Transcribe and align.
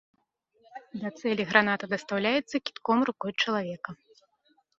Да 1.03 1.09
цэлі 1.19 1.43
граната 1.51 1.85
дастаўляецца 1.93 2.55
кідком 2.71 2.97
рукой 3.11 3.31
чалавека. 3.41 3.89